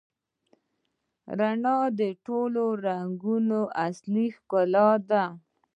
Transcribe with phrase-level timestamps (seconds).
[1.39, 5.23] رڼا د ټولو رنګونو اصلي ښکلا ده.